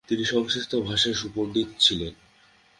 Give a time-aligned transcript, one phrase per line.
[0.07, 2.13] তিনি সংস্কৃত ভাষায় সুপণ্ডিত ছিলেন।